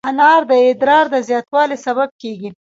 [0.09, 2.49] انار د ادرار د زیاتوالي سبب کېږي.